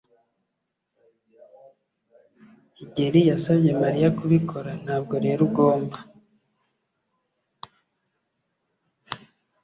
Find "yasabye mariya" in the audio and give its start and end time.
3.29-4.09